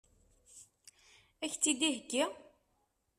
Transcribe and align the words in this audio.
Ad 1.43 1.49
k-tt-id-iheggi? 1.51 2.23